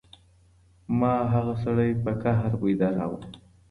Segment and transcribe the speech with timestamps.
[0.99, 3.19] ما هغه سړی په قهر بېداوه.